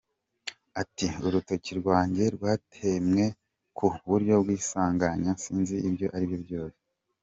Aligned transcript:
Ati 0.81 1.07
“Urutoki 1.25 1.71
rwanjye 1.79 2.23
rwatemwe 2.35 3.23
ku 3.77 3.85
buryo 4.09 4.33
bw’isanganya, 4.43 5.31
sinzi 5.43 5.75
ibyo 5.89 6.07
ari 6.15 6.27
byo. 6.43 6.61